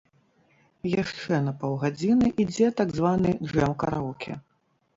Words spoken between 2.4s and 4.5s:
ідзе так званы джэм-караоке.